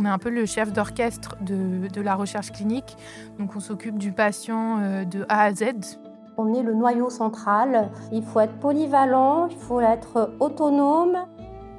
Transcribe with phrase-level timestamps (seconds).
[0.00, 2.96] On est un peu le chef d'orchestre de, la recherche clinique.
[3.38, 5.98] Donc on s'occupe du patient euh, de A à Z.
[6.38, 7.90] On est le noyau central.
[8.10, 11.18] Il faut être polyvalent, il faut être autonome.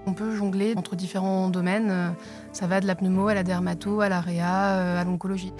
[0.05, 2.13] On peut jongler entre différents domaines.
[2.51, 5.53] Ça va de la pneumo à la dermato, à la réa, euh, à l'oncologie.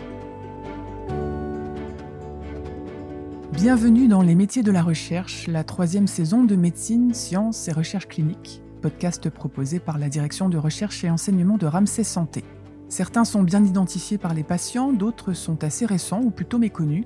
[3.54, 8.08] Bienvenue dans Les métiers de la recherche, la troisième saison de médecine, sciences et recherche
[8.08, 12.44] clinique podcast proposé par la direction de recherche et enseignement de Ramsey Santé.
[12.90, 17.06] Certains sont bien identifiés par les patients, d'autres sont assez récents ou plutôt méconnus.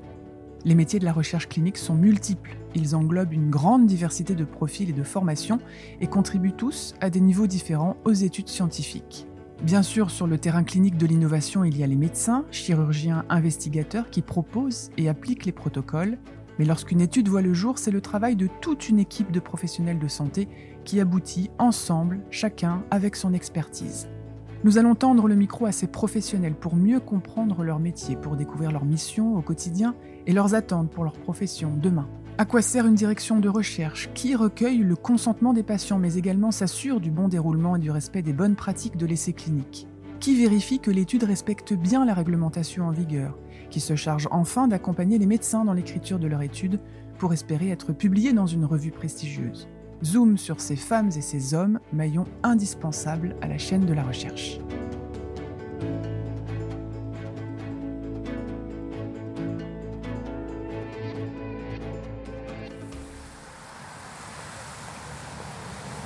[0.63, 2.57] Les métiers de la recherche clinique sont multiples.
[2.73, 5.59] Ils englobent une grande diversité de profils et de formations
[6.02, 9.27] et contribuent tous à des niveaux différents aux études scientifiques.
[9.61, 14.09] Bien sûr, sur le terrain clinique de l'innovation, il y a les médecins, chirurgiens, investigateurs
[14.09, 16.17] qui proposent et appliquent les protocoles,
[16.59, 20.00] mais lorsqu'une étude voit le jour, c'est le travail de toute une équipe de professionnels
[20.00, 20.48] de santé
[20.84, 24.08] qui aboutit ensemble, chacun avec son expertise.
[24.64, 28.72] Nous allons tendre le micro à ces professionnels pour mieux comprendre leur métier, pour découvrir
[28.72, 32.08] leur mission au quotidien et leurs attentes pour leur profession demain.
[32.38, 36.52] À quoi sert une direction de recherche Qui recueille le consentement des patients mais également
[36.52, 39.88] s'assure du bon déroulement et du respect des bonnes pratiques de l'essai clinique?
[40.26, 43.38] Qui vérifie que l'étude respecte bien la réglementation en vigueur
[43.70, 46.80] Qui se charge enfin d'accompagner les médecins dans l'écriture de leur étude
[47.20, 49.68] pour espérer être publiée dans une revue prestigieuse
[50.03, 54.59] Zoom sur ces femmes et ces hommes, maillons indispensables à la chaîne de la recherche.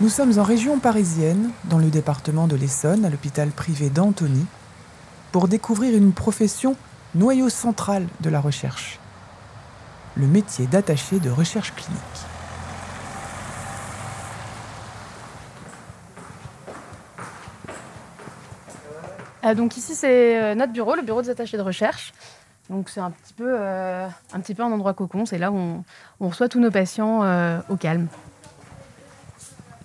[0.02, 4.45] Nous sommes en région parisienne, dans le département de l'Essonne, à l'hôpital privé d'Antony,
[5.33, 6.78] pour découvrir une profession
[7.16, 8.97] noyau central de la recherche,
[10.16, 12.00] le métier d'attaché de recherche clinique.
[19.44, 22.13] Euh, donc ici c'est euh, notre bureau, le bureau des attachés de recherche.
[22.69, 25.25] Donc c'est un petit peu euh, un petit peu un endroit cocon.
[25.25, 25.84] C'est là où
[26.22, 27.19] on, reçoit tous nos patients
[27.68, 28.07] au calme.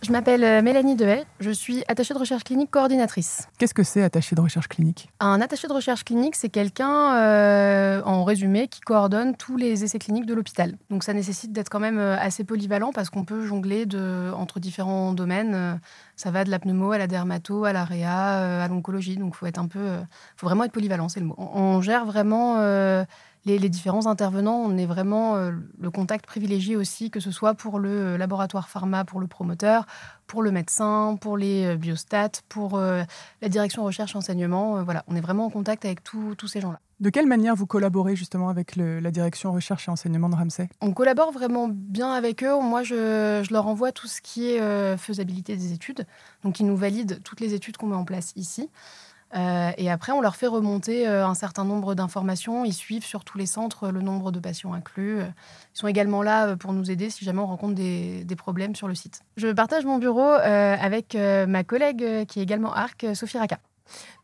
[0.05, 3.49] Je m'appelle euh, Mélanie Dehaye, je suis attachée de recherche clinique coordinatrice.
[3.57, 5.09] Qu'est-ce que c'est attaché de recherche clinique?
[5.19, 9.99] Un attaché de recherche clinique, c'est quelqu'un, euh, en résumé, qui coordonne tous les essais
[9.99, 10.77] cliniques de l'hôpital.
[10.91, 14.61] Donc ça nécessite d'être quand même euh, assez polyvalent parce qu'on peut jongler de, entre
[14.61, 15.81] différents domaines.
[16.17, 19.17] Ça va de la pneumo à la dermato, à la réa, à l'oncologie.
[19.17, 19.89] Donc faut être un peu,
[20.37, 21.35] faut vraiment être polyvalent, c'est le mot.
[21.39, 22.59] On, gère vraiment
[23.45, 27.79] les, différents intervenants, on est vraiment euh, le contact privilégié aussi, que ce soit pour
[27.79, 29.87] le laboratoire pharma, pour le promoteur,
[30.27, 33.03] pour le médecin, pour les euh, biostats, pour euh,
[33.43, 34.83] la direction recherche enseignement.
[34.83, 36.81] voilà, on est vraiment en contact avec tous ces gens-là.
[37.01, 40.93] De quelle manière vous collaborez justement avec la direction recherche et enseignement de Ramsey On
[40.93, 42.59] collabore vraiment bien avec eux.
[42.61, 46.07] Moi, je, je leur envoie tout ce qui est faisabilité des études.
[46.45, 48.71] Donc, ils nous valident toutes les études qu'on met en place ici.
[49.35, 52.65] Euh, et après, on leur fait remonter euh, un certain nombre d'informations.
[52.65, 55.21] Ils suivent sur tous les centres le nombre de patients inclus.
[55.21, 58.89] Ils sont également là euh, pour nous aider si jamais on rencontre des, problèmes sur
[58.89, 59.23] le site.
[59.37, 63.59] Je partage mon bureau avec ma collègue qui est également ARC, Sophie Raka.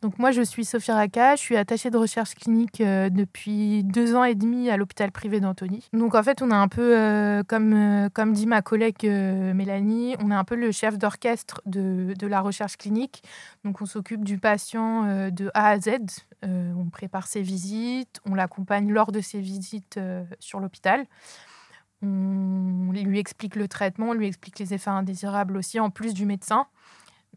[0.02, 4.14] Donc moi, je suis Sophie Raka, je suis attachée de recherche clinique euh, depuis deux
[4.14, 5.88] ans et demi à l'hôpital privé d'Antony.
[5.92, 10.16] Donc en fait, on a un peu, euh, comme, euh, comme dit ma collègue Mélanie,
[10.20, 13.22] on est un peu le chef d'orchestre de, de, la recherche clinique.
[13.64, 15.98] Donc on s'occupe du patient de A à Z.
[16.42, 19.98] on prépare ses visites, on l'accompagne lors de ses visites
[20.38, 21.06] sur l'hôpital.
[22.02, 26.24] On lui explique le traitement, on lui explique les effets indésirables aussi, en plus du
[26.24, 26.66] médecin.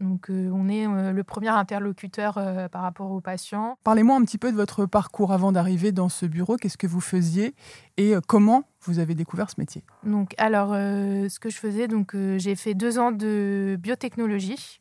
[0.03, 3.77] Donc, euh, on est euh, le premier interlocuteur euh, par rapport aux patients.
[3.83, 6.57] Parlez-moi un petit peu de votre parcours avant d'arriver dans ce bureau.
[6.57, 7.55] Qu'est-ce que vous faisiez
[7.97, 9.83] et comment vous avez découvert ce métier?
[10.03, 14.79] Donc, alors, ce que je faisais, donc, j'ai fait deux ans de biotechnologie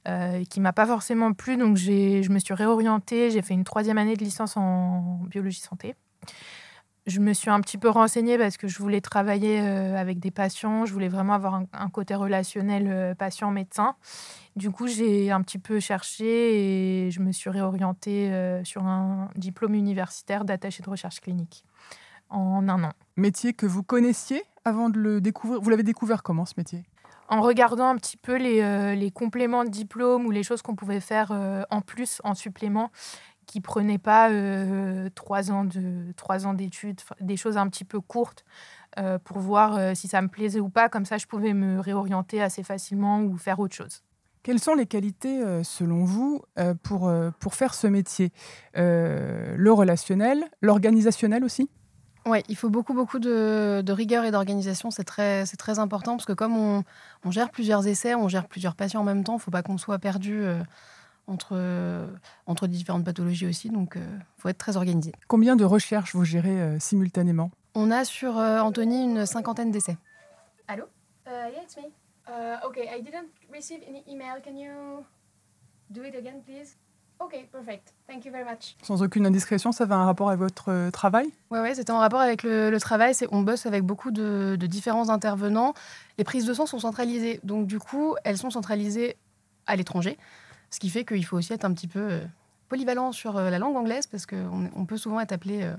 [0.48, 1.58] qui m'a pas forcément plu.
[1.58, 3.30] Donc, je me suis réorientée.
[3.30, 5.94] J'ai fait une troisième année de licence en biologie santé
[7.06, 10.86] je me suis un petit peu renseignée parce que je voulais travailler avec des patients,
[10.86, 13.96] je voulais vraiment avoir un, côté relationnel patient-médecin.
[14.54, 19.30] Du coup, j'ai un petit peu cherché et je me suis réorientée euh, sur un
[19.34, 21.64] diplôme universitaire d'attaché de recherche clinique
[22.28, 22.92] en un an.
[23.16, 25.60] Métier que vous connaissiez avant de le découvrir?
[25.60, 26.84] Vous l'avez découvert comment ce métier?
[27.28, 31.00] En regardant un petit peu les, euh, compléments de diplôme ou les choses qu'on pouvait
[31.00, 32.90] faire euh, en plus, en supplément,
[33.46, 34.30] qui ne prenaient pas
[35.14, 35.64] trois ans
[36.54, 38.44] d'études, des choses un petit peu courtes
[39.24, 40.88] pour voir si ça me plaisait ou pas.
[40.88, 44.02] Comme ça, je pouvais me réorienter assez facilement ou faire autre chose.
[44.42, 48.32] Quelles sont les qualités, euh, selon vous, euh, pour, euh, pour faire ce métier?
[48.74, 51.70] Le relationnel, l'organisationnel aussi?
[52.26, 54.90] Oui, il faut beaucoup, beaucoup de, rigueur et d'organisation.
[54.90, 56.82] C'est très, c'est très important parce que comme on,
[57.24, 59.62] on, gère plusieurs essais, on gère plusieurs patients en même temps, il ne faut pas
[59.62, 60.44] qu'on soit perdu
[61.26, 62.08] entre,
[62.46, 63.70] entre différentes pathologies aussi.
[63.70, 65.12] Donc, il faut être très organisé.
[65.28, 67.50] Combien de recherches vous gérez simultanément?
[67.74, 69.96] On a sur Anthony une cinquantaine d'essais.
[70.68, 70.84] Allô?
[71.26, 71.90] Yeah, it's me.
[72.28, 74.40] Uh, okay, I didn't receive any email.
[74.42, 75.04] Can you
[75.90, 76.76] do it again, please?
[77.18, 77.94] Ok, perfect.
[78.08, 78.76] Thank you very much.
[78.82, 81.26] Sans aucune indiscrétion, ça avait un rapport avec votre euh, travail?
[81.50, 83.14] Oui, ouais, c'était en rapport avec le, travail.
[83.14, 85.74] C'est, on bosse avec beaucoup de, différents intervenants.
[86.18, 87.38] Les prises de sang sont centralisées.
[87.44, 89.16] Donc, du coup, elles sont centralisées
[89.66, 90.18] à l'étranger.
[90.72, 92.24] Ce qui fait qu'il faut aussi être un petit peu euh,
[92.68, 95.72] polyvalent sur euh, la langue anglaise parce qu'on on peut souvent être appelé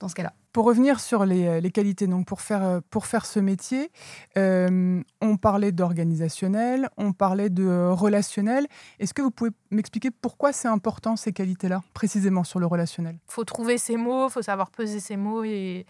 [0.00, 0.32] dans ce cas-là.
[0.52, 3.90] Pour revenir sur les, euh, qualités, donc pour faire, euh, pour faire ce métier,
[4.38, 8.66] euh, on parlait d'organisationnel, on parlait de relationnel.
[8.98, 13.18] Est-ce que vous pouvez m'expliquer pourquoi c'est important ces qualités-là, précisément sur le relationnel?
[13.28, 15.86] Il faut trouver ses mots, il faut savoir peser ses mots et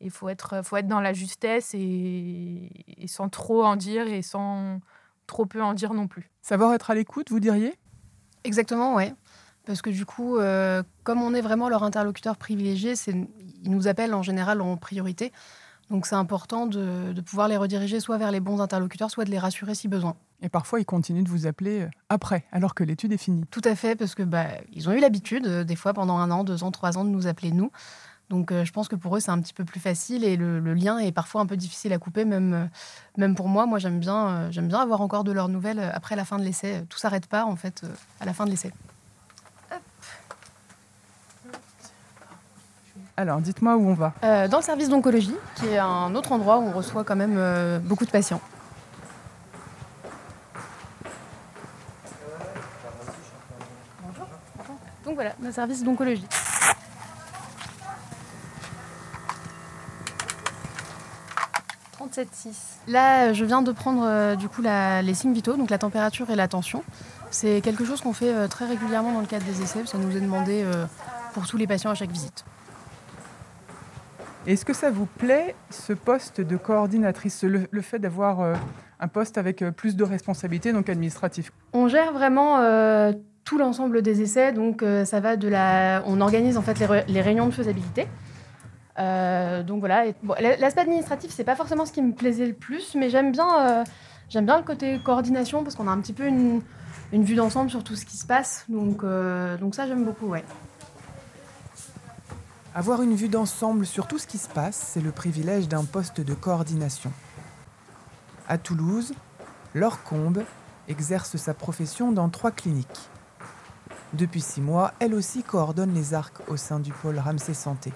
[0.00, 4.22] il faut être, faut être dans la justesse et, et sans trop en dire et
[4.22, 4.80] sans
[5.26, 6.30] trop peu en dire non plus.
[6.42, 7.74] Savoir être à l'écoute, vous diriez?
[8.44, 9.14] Exactement, ouais.
[9.66, 14.14] Parce que du coup, euh, comme on est vraiment leur interlocuteur privilégié, ils nous appellent
[14.14, 15.32] en général en priorité.
[15.90, 19.38] Donc c'est important de, pouvoir les rediriger soit vers les bons interlocuteurs, soit de les
[19.38, 20.16] rassurer si besoin.
[20.42, 23.44] Et parfois, ils continuent de vous appeler euh, après, alors que l'étude est finie.
[23.50, 26.30] Tout à fait, parce que bah, ils ont eu l'habitude, euh, des fois pendant un
[26.30, 27.70] an, deux ans, trois ans, de nous appeler nous.
[28.28, 30.98] Donc je pense que pour eux, c'est un petit peu plus facile et le, lien
[30.98, 32.68] est parfois un peu difficile à couper, même,
[33.16, 33.66] même pour moi.
[33.66, 36.84] Moi, j'aime bien, j'aime bien avoir encore de leurs nouvelles après la fin de l'essai.
[36.88, 37.82] Tout s'arrête pas, en fait,
[38.20, 38.72] à la fin de l'essai.
[43.18, 44.12] Alors, dites-moi où on va.
[44.24, 47.36] Euh, dans le service d'oncologie, qui est un autre endroit où on reçoit quand même
[47.38, 48.42] euh, beaucoup de patients.
[54.02, 54.26] Bonjour.
[55.06, 56.26] Donc voilà, le service d'oncologie.
[62.88, 66.36] Là, je viens de prendre euh, du coup les signes vitaux, donc la température et
[66.36, 66.82] la tension.
[67.30, 69.84] C'est quelque chose qu'on fait très régulièrement dans le cadre des essais.
[69.86, 70.64] Ça nous est demandé
[71.34, 72.44] pour tous les patients à chaque visite.
[74.46, 78.54] Est-ce que ça vous plaît, ce poste de coordinatrice, le, fait d'avoir euh,
[79.00, 81.50] un poste avec euh, plus de responsabilités, donc administratif?
[81.72, 86.02] On gère vraiment euh, tout l'ensemble des essais, donc ça va de la...
[86.06, 86.78] On organise en fait
[87.08, 88.06] les, réunions de faisabilité.
[88.98, 90.04] Donc voilà,
[90.38, 93.84] l'aspect administratif, c'est pas forcément ce qui me plaisait le plus, mais j'aime bien,
[94.28, 96.62] j'aime bien le côté coordination parce qu'on a un petit peu une,
[97.12, 99.04] vue d'ensemble sur tout ce qui se passe, donc,
[99.60, 100.34] donc ça j'aime beaucoup.
[102.74, 106.20] Avoir une vue d'ensemble sur tout ce qui se passe, c'est le privilège d'un poste
[106.20, 107.10] de coordination.
[108.48, 109.14] À Toulouse,
[109.74, 110.42] Laure Combe
[110.86, 113.08] exerce sa profession dans trois cliniques.
[114.12, 117.92] Depuis six mois, elle aussi coordonne les arcs au sein du pôle Ramsey Santé.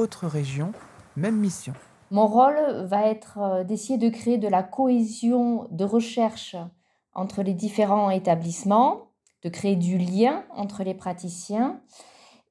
[0.00, 0.72] Autre région,
[1.14, 1.74] même mission.
[2.10, 2.56] Mon rôle
[2.86, 6.56] va être euh, d'essayer de créer de la cohésion de recherche
[7.12, 9.10] entre les différents établissements,
[9.42, 11.82] de créer du lien entre les praticiens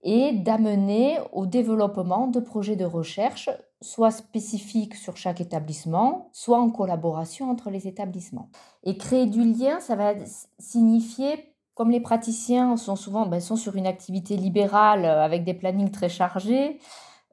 [0.04, 3.50] et d'amener au développement de projets de recherche,
[3.82, 8.52] soit spécifiques sur chaque établissement, soit en collaboration entre les établissements.
[8.84, 10.14] Et créer du lien, ça va
[10.60, 15.56] signifier, comme les praticiens sont souvent ben, sont sur une activité libérale euh, avec des
[15.56, 16.80] plannings très chargés,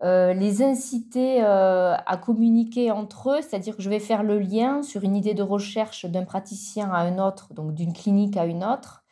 [0.03, 4.83] euh, les inciter euh, à communiquer entre eux, c'est-à-dire que je vais faire le lien
[4.83, 8.63] sur une idée de recherche d'un praticien à un autre, donc d'une clinique à une
[8.63, 9.05] autre,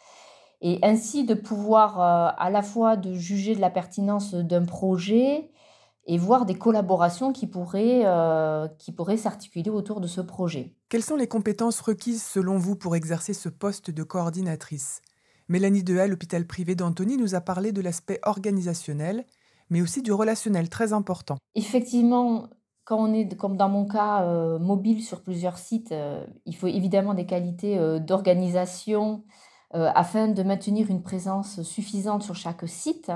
[0.60, 5.50] et ainsi de pouvoir euh, à la fois de juger de la pertinence d'un projet
[6.06, 8.04] et voir des collaborations qui pourraient,
[8.94, 10.74] pourraient s'articuler autour de ce projet.
[10.90, 15.00] Quelles sont les compétences requises selon vous pour exercer ce poste de coordinatrice?
[15.48, 19.24] Mélanie Dehaye, l'hôpital privé d'Antony, nous a parlé de l'aspect organisationnel,
[19.74, 21.36] mais aussi du relationnel très important.
[21.54, 22.48] Effectivement,
[22.84, 25.94] quand on est, comme dans mon cas, euh, mobile sur plusieurs sites,
[26.46, 29.24] il faut évidemment des qualités d'organisation,
[29.74, 33.10] euh, afin de maintenir une présence suffisante sur chaque site.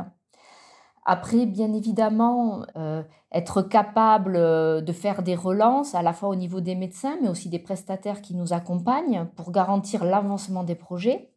[1.05, 6.35] Après, bien évidemment, euh, être capable euh, de faire des relances à la fois au
[6.35, 11.31] niveau des médecins, mais aussi des prestataires qui nous accompagnent pour garantir l'avancement des projets.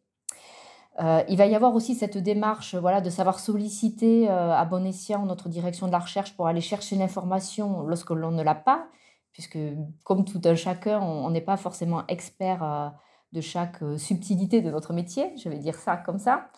[0.98, 5.48] Il va y avoir aussi cette démarche voilà, de savoir solliciter à bon escient notre
[5.48, 8.86] direction de la recherche pour aller chercher l'information lorsque l'on ne l'a pas,
[9.32, 9.58] puisque
[10.04, 12.92] comme tout un chacun, on n'est pas forcément expert
[13.32, 16.50] de chaque euh, subtilité de notre métier, je vais dire ça comme ça.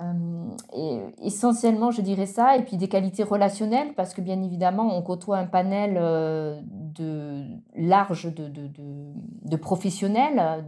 [0.00, 4.96] Euh, et essentiellement, je dirais ça, et puis des qualités relationnelles, parce que bien évidemment,
[4.96, 7.44] on côtoie un panel euh, de,
[7.76, 10.64] large de, de, de, professionnels,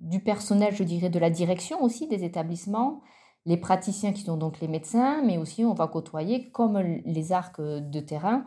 [0.00, 3.00] du personnel, je dirais, de la direction aussi des établissements,
[3.46, 7.60] les praticiens qui sont donc les médecins, mais aussi on va côtoyer, comme les arcs
[7.60, 8.44] de terrain,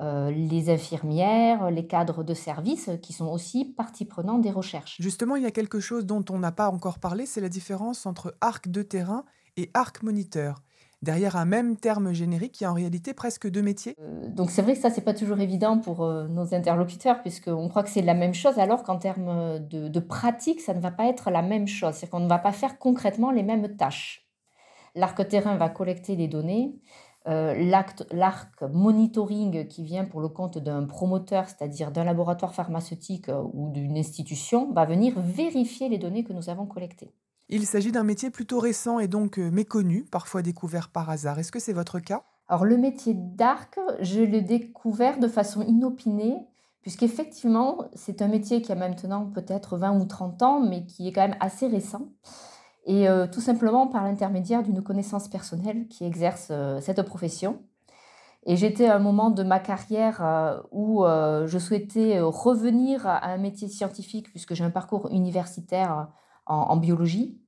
[0.00, 4.96] euh, les infirmières, les cadres de service qui sont aussi partie prenante des recherches.
[5.00, 8.04] Justement, il y a quelque chose dont on n'a pas encore parlé, c'est la différence
[8.04, 9.24] entre arc de terrain
[9.74, 10.62] arc moniteur.
[11.02, 13.96] Derrière un même terme générique, y a en réalité presque deux métiers.
[14.00, 17.68] Euh, donc c'est vrai que ça, c'est pas toujours évident pour euh, nos interlocuteurs, puisqu'on
[17.68, 20.92] croit que c'est la même chose, alors qu'en termes de, de, pratique, ça ne va
[20.92, 21.94] pas être la même chose.
[21.94, 24.28] C'est-à-dire qu'on ne va pas faire concrètement les mêmes tâches.
[24.94, 26.74] L'arc terrain va collecter les données,
[27.28, 27.54] euh,
[28.10, 33.70] l'arc monitoring qui vient pour le compte d'un promoteur, c'est-à-dire d'un laboratoire pharmaceutique euh, ou
[33.70, 37.14] d'une institution, va venir vérifier les données que nous avons collectées.
[37.54, 41.38] Il s'agit d'un métier plutôt récent et donc euh, méconnu, parfois découvert par hasard.
[41.38, 42.22] Est-ce que c'est votre cas?
[42.48, 46.34] Alors le métier d'arc, je l'ai découvert de façon inopinée,
[46.80, 51.12] puisqu'effectivement, c'est un métier qui a maintenant peut-être 20 ou 30 ans, mais qui est
[51.12, 52.08] quand même assez récent
[52.86, 57.60] et euh, tout simplement par l'intermédiaire d'une connaissance personnelle qui exerce euh, cette profession.
[58.46, 63.68] Et j'étais à un moment de ma carrière où je souhaitais revenir à un métier
[63.68, 66.08] scientifique puisque j'ai un parcours universitaire
[66.46, 67.38] en, biologie.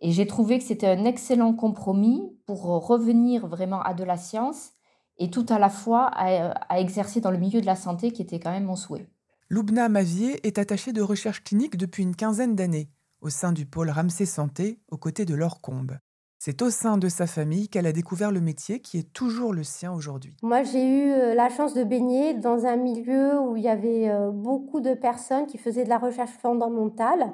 [0.00, 4.72] Et j'ai trouvé que c'était un excellent compromis pour revenir vraiment à de la science
[5.18, 8.22] et tout à la fois à, à exercer dans le milieu de la santé qui
[8.22, 9.08] était quand même mon souhait.
[9.48, 13.90] Loubna Mavier est attachée de recherche clinique depuis une quinzaine d'années au sein du pôle
[13.90, 15.60] Ramsey Santé aux côtés de Laure.
[16.46, 19.64] C'est au sein de sa famille qu'elle a découvert le métier qui est toujours le
[19.64, 20.36] sien aujourd'hui.
[20.42, 24.08] Moi, j'ai eu euh, la chance de baigner dans un milieu où il y avait
[24.08, 27.32] euh, beaucoup de personnes qui faisaient de la recherche fondamentale.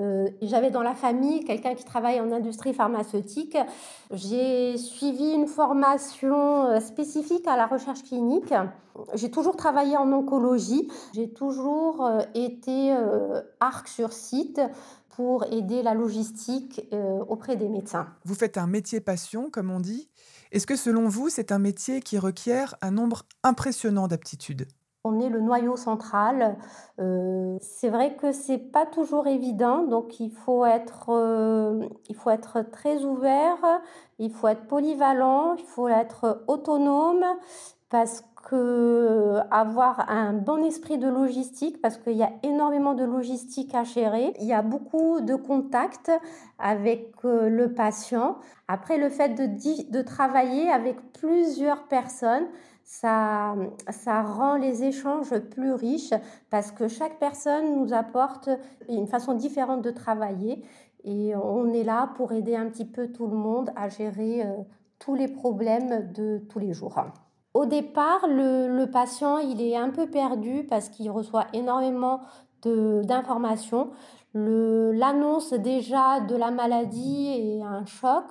[0.00, 3.58] Euh, j'avais dans la famille quelqu'un qui travaille en industrie pharmaceutique.
[4.10, 8.54] J'ai suivi une formation spécifique à la recherche clinique.
[9.12, 10.88] J'ai toujours travaillé en oncologie.
[11.12, 12.96] J'ai toujours été
[13.60, 14.60] arc sur site
[15.16, 18.08] pour aider la logistique euh, auprès des médecins.
[18.24, 20.08] Vous faites un métier passion, comme on dit.
[20.52, 24.66] Est-ce que selon vous, c'est un métier qui requiert un nombre impressionnant d'aptitudes?
[25.04, 26.56] On est le noyau central.
[26.98, 32.30] Euh, c'est vrai que c'est pas toujours évident, donc il faut être, euh, il faut
[32.30, 33.58] être très ouvert,
[34.18, 37.24] il faut être polyvalent, il faut être autonome,
[37.90, 38.22] parce
[38.54, 43.84] euh, avoir un bon esprit de logistique parce qu'il y a énormément de logistique à
[43.84, 44.32] gérer.
[44.40, 46.12] Il y a beaucoup de contacts
[46.58, 48.36] avec euh, le patient.
[48.68, 52.46] Après, le fait de, de travailler avec plusieurs personnes,
[52.84, 53.54] ça,
[53.88, 56.14] ça rend les échanges plus riches
[56.50, 58.50] parce que chaque personne nous apporte
[58.88, 60.62] une façon différente de travailler
[61.04, 64.54] et on est là pour aider un petit peu tout le monde à gérer euh,
[64.98, 66.98] tous les problèmes de tous les jours.
[67.54, 72.20] Au départ, le, patient, il est un peu perdu parce qu'il reçoit énormément
[72.64, 73.90] d'informations.
[74.34, 78.24] L'annonce déjà de la maladie est un choc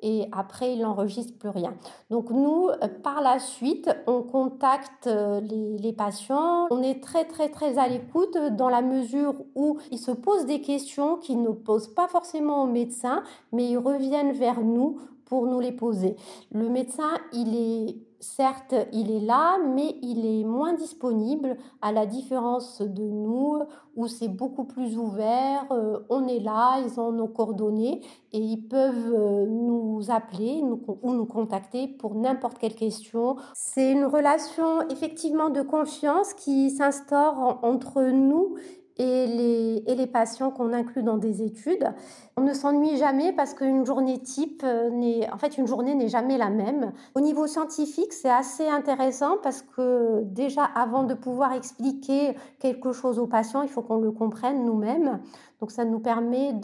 [0.00, 1.74] et après il n'enregistre plus rien.
[2.10, 2.68] Donc nous,
[3.02, 6.68] par la suite, on contacte les, les patients.
[6.70, 10.60] On est très très très à l'écoute dans la mesure où ils se posent des
[10.60, 15.58] questions qu'ils ne posent pas forcément au médecin, mais ils reviennent vers nous pour nous
[15.58, 16.14] les poser.
[16.52, 22.06] Le médecin, il est certes, il est là, mais il est moins disponible à la
[22.06, 23.62] différence de nous
[23.96, 25.66] où c'est beaucoup plus ouvert.
[25.72, 31.12] Euh, on est là, ils ont nos coordonnées et ils peuvent euh, nous appeler ou
[31.12, 33.36] nous contacter pour n'importe quelle question.
[33.54, 38.56] C'est une relation effectivement de confiance qui s'instaure entre nous
[38.96, 41.92] et les, et les patients qu'on inclut dans des études.
[42.36, 44.90] On ne s'ennuie jamais parce qu'une journée type euh,
[45.32, 46.92] en fait, une journée n'est jamais la même.
[47.14, 53.18] Au niveau scientifique, c'est assez intéressant parce que déjà, avant de pouvoir expliquer quelque chose
[53.18, 55.20] aux patients, il faut qu'on le comprenne nous-mêmes.
[55.60, 56.54] Donc, ça nous permet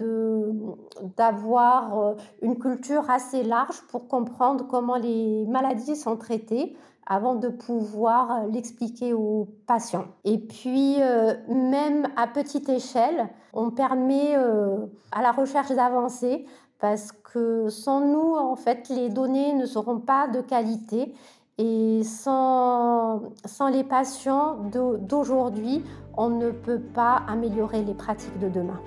[1.17, 7.49] d'avoir euh, une culture assez large pour comprendre comment les maladies sont traitées avant de
[7.49, 10.07] pouvoir l'expliquer aux patients.
[10.25, 16.47] Et puis, euh, même à petite échelle, on permet euh, à la recherche d'avancer
[16.79, 21.15] parce que sans nous, en fait, les données ne seront pas de qualité.
[21.59, 24.59] Et sans, sans les patients
[25.01, 25.83] d'aujourd'hui,
[26.19, 28.79] on ne peut pas améliorer les pratiques de demain.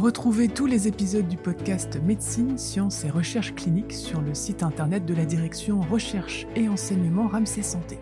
[0.00, 5.04] Retrouvez tous les épisodes du podcast Médecine, Sciences et Recherche cliniques sur le site internet
[5.04, 7.98] de la direction Recherche et Enseignement Ramsey Santé.